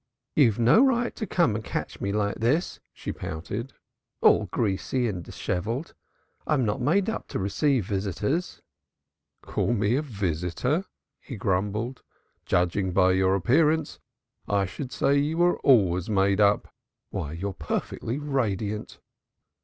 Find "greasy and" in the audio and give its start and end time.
4.47-5.23